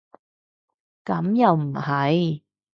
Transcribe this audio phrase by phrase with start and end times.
[1.05, 2.41] 咁又唔係